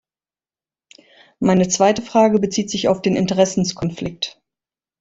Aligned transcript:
Meine 1.39 1.67
zweite 1.67 2.01
Frage 2.01 2.39
bezieht 2.39 2.71
sich 2.71 2.87
auf 2.87 3.03
den 3.03 3.15
Interessenskonflikt. 3.15 4.41